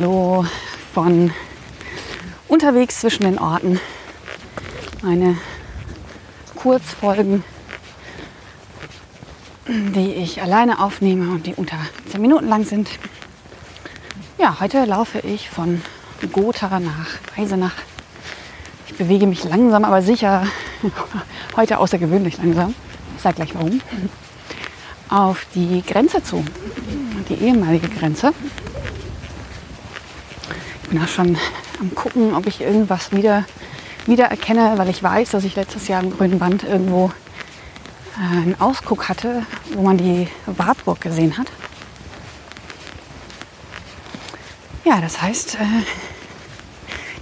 Hallo 0.00 0.46
von 0.94 1.32
unterwegs 2.48 3.00
zwischen 3.00 3.24
den 3.24 3.38
Orten. 3.38 3.78
Meine 5.02 5.36
Kurzfolgen, 6.54 7.44
die 9.68 10.14
ich 10.14 10.40
alleine 10.40 10.82
aufnehme 10.82 11.30
und 11.30 11.46
die 11.46 11.54
unter 11.54 11.76
10 12.10 12.22
Minuten 12.22 12.48
lang 12.48 12.64
sind. 12.64 12.88
Ja, 14.38 14.60
heute 14.60 14.86
laufe 14.86 15.18
ich 15.18 15.50
von 15.50 15.82
Gotha 16.32 16.80
nach 16.80 17.18
Eisenach. 17.36 17.74
Ich 18.86 18.94
bewege 18.94 19.26
mich 19.26 19.44
langsam, 19.44 19.84
aber 19.84 20.00
sicher, 20.00 20.46
heute 21.56 21.78
außergewöhnlich 21.78 22.38
langsam. 22.38 22.74
Ich 23.16 23.22
sage 23.22 23.36
gleich 23.36 23.54
warum. 23.54 23.82
Auf 25.10 25.46
die 25.54 25.82
Grenze 25.86 26.22
zu, 26.22 26.42
die 27.28 27.34
ehemalige 27.34 27.88
Grenze 27.88 28.32
bin 30.92 31.02
auch 31.02 31.08
schon 31.08 31.38
am 31.80 31.94
gucken, 31.94 32.34
ob 32.34 32.46
ich 32.46 32.60
irgendwas 32.60 33.12
wieder, 33.12 33.44
wieder 34.04 34.26
erkenne, 34.26 34.74
weil 34.76 34.90
ich 34.90 35.02
weiß, 35.02 35.30
dass 35.30 35.44
ich 35.44 35.56
letztes 35.56 35.88
Jahr 35.88 36.02
im 36.02 36.14
grünen 36.14 36.38
Band 36.38 36.64
irgendwo 36.64 37.10
äh, 38.18 38.36
einen 38.36 38.60
Ausguck 38.60 39.08
hatte, 39.08 39.46
wo 39.72 39.80
man 39.80 39.96
die 39.96 40.28
Wartburg 40.44 41.00
gesehen 41.00 41.38
hat. 41.38 41.46
Ja, 44.84 45.00
das 45.00 45.22
heißt, 45.22 45.54
äh, 45.54 45.58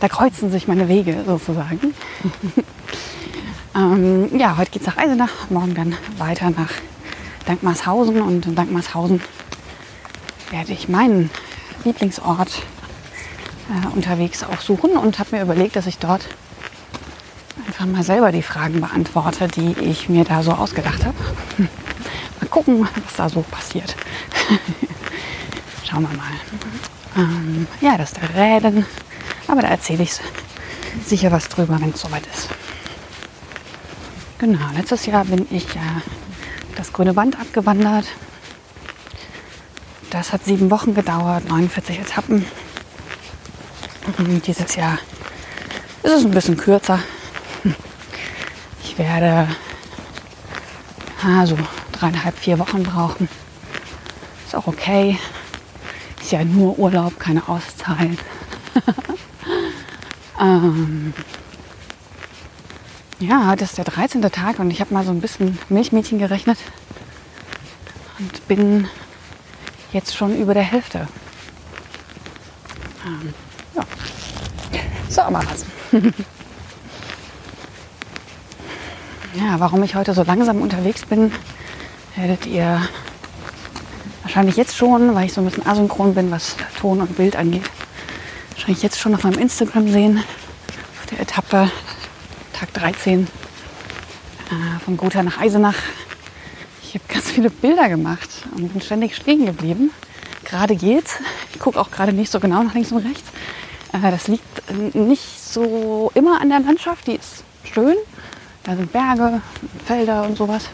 da 0.00 0.08
kreuzen 0.08 0.50
sich 0.50 0.66
meine 0.66 0.88
Wege 0.88 1.22
sozusagen. 1.24 1.94
ähm, 3.76 4.36
ja, 4.36 4.56
heute 4.56 4.72
geht 4.72 4.82
es 4.82 4.88
nach 4.88 4.96
Eisenach, 4.96 5.48
morgen 5.48 5.76
dann 5.76 5.96
weiter 6.18 6.50
nach 6.50 6.72
Dankmarshausen 7.46 8.20
und 8.20 8.46
in 8.46 8.56
Dankmarshausen 8.56 9.22
werde 10.50 10.72
ich 10.72 10.88
meinen 10.88 11.30
Lieblingsort 11.84 12.64
äh, 13.70 13.94
unterwegs 13.94 14.42
aufsuchen 14.42 14.92
und 14.92 15.18
habe 15.18 15.36
mir 15.36 15.42
überlegt, 15.42 15.76
dass 15.76 15.86
ich 15.86 15.98
dort 15.98 16.26
einfach 17.66 17.86
mal 17.86 18.02
selber 18.02 18.32
die 18.32 18.42
Fragen 18.42 18.80
beantworte, 18.80 19.48
die 19.48 19.72
ich 19.80 20.08
mir 20.08 20.24
da 20.24 20.42
so 20.42 20.52
ausgedacht 20.52 21.04
habe. 21.04 21.16
mal 22.40 22.48
gucken, 22.48 22.88
was 23.04 23.14
da 23.16 23.28
so 23.28 23.42
passiert. 23.42 23.94
Schauen 25.88 26.02
wir 26.02 26.16
mal. 26.16 26.32
Ähm, 27.16 27.66
ja, 27.80 27.96
das 27.96 28.12
ist 28.12 28.20
der 28.20 28.34
Räden. 28.34 28.86
Aber 29.48 29.62
da 29.62 29.68
erzähle 29.68 30.02
ich 30.02 30.12
sicher 31.04 31.32
was 31.32 31.48
drüber, 31.48 31.80
wenn 31.80 31.90
es 31.90 32.00
soweit 32.00 32.26
ist. 32.26 32.48
Genau, 34.38 34.70
letztes 34.74 35.06
Jahr 35.06 35.24
bin 35.24 35.46
ich 35.50 35.74
ja 35.74 36.02
das 36.76 36.92
grüne 36.92 37.14
Band 37.14 37.38
abgewandert. 37.38 38.06
Das 40.10 40.32
hat 40.32 40.44
sieben 40.44 40.70
Wochen 40.70 40.94
gedauert, 40.94 41.48
49 41.48 42.00
Etappen. 42.00 42.44
Dieses 44.46 44.74
Jahr 44.76 44.98
ist 46.02 46.12
es 46.12 46.24
ein 46.24 46.30
bisschen 46.30 46.56
kürzer. 46.56 46.98
Ich 48.82 48.98
werde 48.98 49.46
also 51.22 51.58
dreieinhalb, 51.92 52.38
vier 52.38 52.58
Wochen 52.58 52.82
brauchen. 52.82 53.28
Ist 54.46 54.56
auch 54.56 54.66
okay. 54.66 55.18
Ist 56.20 56.32
ja 56.32 56.44
nur 56.44 56.78
Urlaub, 56.78 57.18
keine 57.20 57.46
Auszahlen. 57.48 58.18
ähm 60.40 61.14
ja, 63.18 63.48
heute 63.48 63.64
ist 63.64 63.76
der 63.76 63.84
13. 63.84 64.22
Tag 64.22 64.58
und 64.58 64.70
ich 64.70 64.80
habe 64.80 64.94
mal 64.94 65.04
so 65.04 65.10
ein 65.10 65.20
bisschen 65.20 65.58
Milchmädchen 65.68 66.18
gerechnet 66.18 66.58
und 68.18 68.48
bin 68.48 68.88
jetzt 69.92 70.16
schon 70.16 70.36
über 70.38 70.54
der 70.54 70.62
Hälfte. 70.62 71.06
Ähm 73.04 73.34
ja. 74.72 74.80
So, 75.08 75.30
mal 75.30 75.44
was. 75.46 75.64
ja, 79.34 79.58
warum 79.58 79.82
ich 79.82 79.94
heute 79.94 80.14
so 80.14 80.22
langsam 80.22 80.62
unterwegs 80.62 81.04
bin, 81.06 81.32
werdet 82.16 82.46
ihr 82.46 82.80
wahrscheinlich 84.22 84.56
jetzt 84.56 84.76
schon, 84.76 85.14
weil 85.14 85.26
ich 85.26 85.32
so 85.32 85.40
ein 85.40 85.44
bisschen 85.46 85.66
asynchron 85.66 86.14
bin, 86.14 86.30
was 86.30 86.56
Ton 86.78 87.00
und 87.00 87.16
Bild 87.16 87.36
angeht, 87.36 87.64
wahrscheinlich 88.52 88.82
jetzt 88.82 88.98
schon 89.00 89.14
auf 89.14 89.24
meinem 89.24 89.38
Instagram 89.38 89.90
sehen, 89.90 90.18
auf 90.18 91.06
der 91.10 91.20
Etappe 91.20 91.70
Tag 92.52 92.74
13 92.74 93.22
äh, 93.22 94.84
von 94.84 94.96
Gotha 94.96 95.22
nach 95.22 95.40
Eisenach. 95.40 95.76
Ich 96.82 96.94
habe 96.94 97.04
ganz 97.08 97.30
viele 97.30 97.50
Bilder 97.50 97.88
gemacht 97.88 98.28
und 98.54 98.72
bin 98.72 98.82
ständig 98.82 99.16
stehen 99.16 99.46
geblieben. 99.46 99.92
Gerade 100.44 100.76
geht's. 100.76 101.16
Ich 101.54 101.58
gucke 101.58 101.80
auch 101.80 101.90
gerade 101.90 102.12
nicht 102.12 102.30
so 102.30 102.38
genau 102.38 102.62
nach 102.62 102.74
links 102.74 102.92
und 102.92 103.06
rechts. 103.06 103.30
Das 103.92 104.28
liegt 104.28 104.94
nicht 104.94 105.40
so 105.40 106.12
immer 106.14 106.40
an 106.40 106.48
der 106.48 106.60
Landschaft, 106.60 107.06
die 107.06 107.16
ist 107.16 107.44
schön. 107.64 107.96
Da 108.62 108.76
sind 108.76 108.92
Berge, 108.92 109.42
Felder 109.84 110.24
und 110.24 110.36
sowas. 110.36 110.66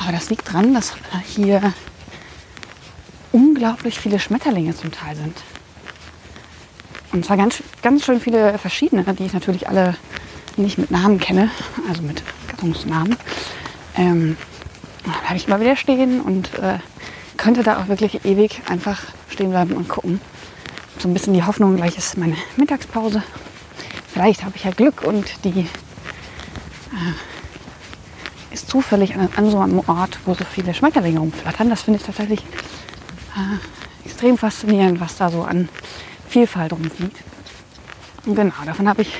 Aber 0.00 0.12
das 0.12 0.30
liegt 0.30 0.48
daran, 0.48 0.74
dass 0.74 0.94
hier 1.24 1.72
unglaublich 3.32 3.98
viele 3.98 4.18
Schmetterlinge 4.18 4.74
zum 4.74 4.90
Teil 4.90 5.16
sind. 5.16 5.42
Und 7.12 7.24
zwar 7.24 7.36
ganz, 7.36 7.62
ganz 7.82 8.04
schön 8.04 8.20
viele 8.20 8.58
verschiedene, 8.58 9.04
die 9.14 9.26
ich 9.26 9.32
natürlich 9.32 9.68
alle 9.68 9.96
nicht 10.56 10.78
mit 10.78 10.90
Namen 10.90 11.18
kenne, 11.18 11.50
also 11.88 12.02
mit 12.02 12.22
Gattungsnamen. 12.48 13.16
Ähm, 13.96 14.36
da 15.04 15.12
bleibe 15.20 15.36
ich 15.36 15.46
immer 15.46 15.60
wieder 15.60 15.76
stehen 15.76 16.20
und 16.20 16.54
äh, 16.54 16.78
könnte 17.36 17.62
da 17.62 17.80
auch 17.80 17.88
wirklich 17.88 18.24
ewig 18.24 18.62
einfach 18.68 19.00
stehen 19.28 19.50
bleiben 19.50 19.74
und 19.74 19.88
gucken 19.88 20.20
so 21.06 21.10
ein 21.10 21.14
bisschen 21.14 21.34
die 21.34 21.44
Hoffnung, 21.44 21.76
gleich 21.76 21.96
ist 21.96 22.18
meine 22.18 22.34
Mittagspause. 22.56 23.22
Vielleicht 24.12 24.42
habe 24.42 24.56
ich 24.56 24.64
ja 24.64 24.72
Glück 24.72 25.02
und 25.02 25.44
die 25.44 25.60
äh, 25.60 25.66
ist 28.50 28.68
zufällig 28.68 29.14
an, 29.14 29.28
an, 29.36 29.48
so 29.48 29.60
einem 29.60 29.78
Ort, 29.86 30.18
wo 30.24 30.34
so 30.34 30.44
viele 30.44 30.74
Schmetterlinge 30.74 31.20
rumflattern. 31.20 31.70
Das 31.70 31.82
finde 31.82 32.00
ich 32.00 32.06
tatsächlich 32.06 32.40
äh, 32.40 34.04
extrem 34.04 34.36
faszinierend, 34.36 34.98
was 34.98 35.16
da 35.16 35.30
so 35.30 35.44
an 35.44 35.68
Vielfalt 36.28 36.72
rumfliegt. 36.72 37.22
Und 38.24 38.34
genau, 38.34 38.54
davon 38.64 38.88
habe 38.88 39.02
ich 39.02 39.12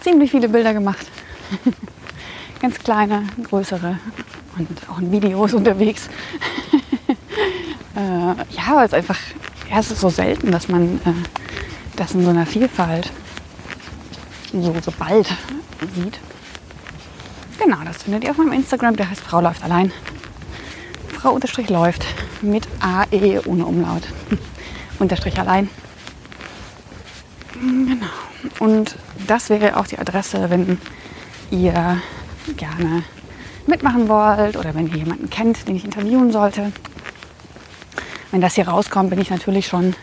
ziemlich 0.00 0.30
viele 0.30 0.48
Bilder 0.48 0.72
gemacht. 0.72 1.06
Ganz 2.60 2.78
kleine, 2.78 3.24
größere 3.42 3.98
und 4.56 4.68
auch 4.88 5.00
in 5.00 5.12
Videos 5.12 5.52
unterwegs. 5.52 6.08
äh, 7.94 8.00
ja, 8.00 8.74
weil 8.74 8.86
es 8.86 8.94
einfach 8.94 9.18
ja, 9.74 9.80
es 9.80 9.90
ist 9.90 10.00
so 10.00 10.08
selten, 10.08 10.52
dass 10.52 10.68
man 10.68 11.00
äh, 11.04 11.12
das 11.96 12.14
in 12.14 12.22
so 12.22 12.30
einer 12.30 12.46
Vielfalt 12.46 13.10
so, 14.52 14.72
so 14.80 14.92
bald 14.96 15.26
sieht. 15.96 16.20
Genau, 17.58 17.78
das 17.84 18.04
findet 18.04 18.22
ihr 18.22 18.30
auf 18.30 18.38
meinem 18.38 18.52
Instagram. 18.52 18.94
Der 18.94 19.10
heißt 19.10 19.22
Frau 19.22 19.40
läuft 19.40 19.64
allein. 19.64 19.90
Frau 21.08 21.32
unterstrich 21.32 21.70
läuft 21.70 22.06
mit 22.40 22.68
AE 22.78 23.40
ohne 23.46 23.66
Umlaut. 23.66 24.02
unterstrich 25.00 25.40
allein. 25.40 25.68
Genau. 27.54 28.06
Und 28.60 28.94
das 29.26 29.50
wäre 29.50 29.76
auch 29.76 29.88
die 29.88 29.98
Adresse, 29.98 30.50
wenn 30.50 30.78
ihr 31.50 32.00
gerne 32.56 33.02
mitmachen 33.66 34.08
wollt 34.08 34.56
oder 34.56 34.72
wenn 34.76 34.86
ihr 34.86 34.98
jemanden 34.98 35.30
kennt, 35.30 35.66
den 35.66 35.74
ich 35.74 35.84
interviewen 35.84 36.30
sollte. 36.30 36.70
Wenn 38.34 38.40
das 38.40 38.56
hier 38.56 38.66
rauskommt, 38.66 39.10
bin 39.10 39.20
ich 39.20 39.30
natürlich 39.30 39.68
schon 39.68 39.94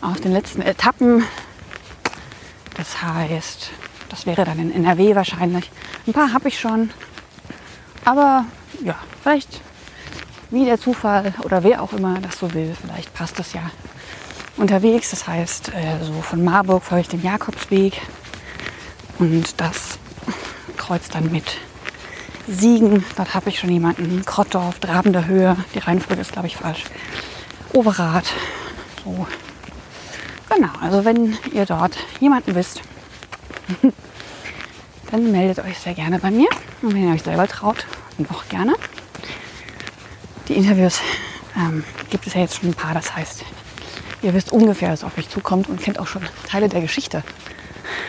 auf 0.00 0.20
den 0.20 0.32
letzten 0.32 0.60
Etappen. 0.60 1.22
Das 2.76 3.00
heißt, 3.00 3.70
das 4.08 4.26
wäre 4.26 4.44
dann 4.44 4.58
in 4.58 4.74
NRW 4.74 5.14
wahrscheinlich. 5.14 5.70
Ein 6.04 6.12
paar 6.12 6.32
habe 6.32 6.48
ich 6.48 6.58
schon. 6.58 6.90
Aber 8.04 8.44
ja, 8.82 8.96
vielleicht 9.22 9.60
wie 10.50 10.64
der 10.64 10.80
Zufall 10.80 11.32
oder 11.44 11.62
wer 11.62 11.80
auch 11.80 11.92
immer 11.92 12.20
das 12.20 12.40
so 12.40 12.52
will, 12.54 12.74
vielleicht 12.74 13.14
passt 13.14 13.38
das 13.38 13.52
ja 13.52 13.62
unterwegs. 14.56 15.10
Das 15.10 15.28
heißt, 15.28 15.68
äh, 15.68 16.04
so 16.04 16.22
von 16.22 16.42
Marburg 16.42 16.82
folge 16.82 17.02
ich 17.02 17.08
den 17.08 17.22
Jakobsweg 17.22 18.02
und 19.20 19.60
das 19.60 20.00
kreuzt 20.76 21.14
dann 21.14 21.30
mit 21.30 21.56
Siegen, 22.48 23.04
dort 23.16 23.32
habe 23.32 23.50
ich 23.50 23.60
schon 23.60 23.70
jemanden. 23.70 24.24
Krottdorf, 24.24 24.80
Drabender 24.80 25.26
Höhe, 25.28 25.56
die 25.72 25.78
Reihenfolge 25.78 26.20
ist, 26.20 26.32
glaube 26.32 26.48
ich, 26.48 26.56
falsch. 26.56 26.82
Overath, 27.72 28.32
so. 29.04 29.26
Genau, 30.52 30.70
also 30.80 31.04
wenn 31.04 31.38
ihr 31.52 31.64
dort 31.66 31.96
jemanden 32.18 32.54
wisst, 32.56 32.82
dann 35.10 35.30
meldet 35.30 35.64
euch 35.64 35.78
sehr 35.78 35.94
gerne 35.94 36.18
bei 36.18 36.30
mir. 36.30 36.48
Und 36.82 36.94
wenn 36.94 37.08
ihr 37.08 37.14
euch 37.14 37.22
selber 37.22 37.46
traut, 37.46 37.86
dann 38.18 38.28
auch 38.30 38.44
gerne. 38.48 38.74
Die 40.48 40.54
Interviews 40.54 41.00
ähm, 41.56 41.84
gibt 42.10 42.26
es 42.26 42.34
ja 42.34 42.40
jetzt 42.40 42.56
schon 42.56 42.70
ein 42.70 42.74
paar, 42.74 42.94
das 42.94 43.14
heißt, 43.14 43.44
ihr 44.22 44.34
wisst 44.34 44.50
ungefähr, 44.50 44.90
was 44.90 45.04
auf 45.04 45.16
euch 45.16 45.28
zukommt 45.28 45.68
und 45.68 45.80
kennt 45.80 46.00
auch 46.00 46.08
schon 46.08 46.22
Teile 46.48 46.68
der 46.68 46.80
Geschichte. 46.80 47.22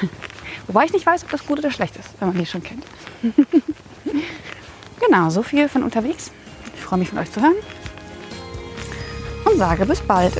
Wobei 0.68 0.84
ich 0.84 0.92
nicht 0.92 1.06
weiß, 1.06 1.24
ob 1.24 1.30
das 1.30 1.44
gut 1.44 1.58
oder 1.58 1.72
schlecht 1.72 1.96
ist, 1.96 2.10
wenn 2.20 2.28
man 2.28 2.38
die 2.38 2.46
schon 2.46 2.62
kennt. 2.62 2.84
genau, 5.00 5.30
so 5.30 5.42
viel 5.42 5.68
von 5.68 5.82
unterwegs. 5.82 6.30
Ich 6.76 6.82
freue 6.82 7.00
mich 7.00 7.08
von 7.08 7.18
euch 7.18 7.32
zu 7.32 7.40
hören 7.40 7.56
und 9.50 9.58
sage 9.58 9.86
bis 9.86 10.00
bald. 10.00 10.34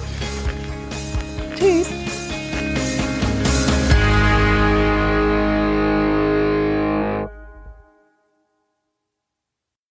Tschüss. 1.56 1.97